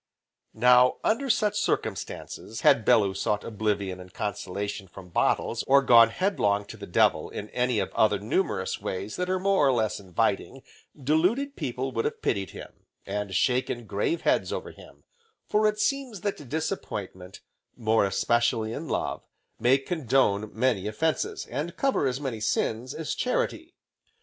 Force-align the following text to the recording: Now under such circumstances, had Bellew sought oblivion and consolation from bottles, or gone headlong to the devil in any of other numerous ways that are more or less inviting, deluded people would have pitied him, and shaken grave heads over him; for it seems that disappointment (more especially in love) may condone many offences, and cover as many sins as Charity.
Now 0.55 0.97
under 1.03 1.29
such 1.29 1.59
circumstances, 1.59 2.61
had 2.61 2.83
Bellew 2.83 3.13
sought 3.13 3.43
oblivion 3.43 3.99
and 3.99 4.11
consolation 4.11 4.87
from 4.87 5.09
bottles, 5.09 5.61
or 5.67 5.83
gone 5.83 6.09
headlong 6.09 6.65
to 6.69 6.75
the 6.77 6.87
devil 6.87 7.29
in 7.29 7.51
any 7.51 7.77
of 7.77 7.93
other 7.93 8.17
numerous 8.17 8.81
ways 8.81 9.15
that 9.17 9.29
are 9.29 9.37
more 9.37 9.67
or 9.67 9.71
less 9.71 9.99
inviting, 9.99 10.63
deluded 10.99 11.55
people 11.55 11.91
would 11.91 12.05
have 12.05 12.23
pitied 12.23 12.49
him, 12.49 12.73
and 13.05 13.35
shaken 13.35 13.85
grave 13.85 14.21
heads 14.21 14.51
over 14.51 14.71
him; 14.71 15.03
for 15.47 15.67
it 15.67 15.77
seems 15.79 16.21
that 16.21 16.49
disappointment 16.49 17.41
(more 17.77 18.03
especially 18.03 18.73
in 18.73 18.87
love) 18.87 19.21
may 19.59 19.77
condone 19.77 20.49
many 20.51 20.87
offences, 20.87 21.45
and 21.45 21.77
cover 21.77 22.07
as 22.07 22.19
many 22.19 22.39
sins 22.39 22.95
as 22.95 23.13
Charity. 23.13 23.75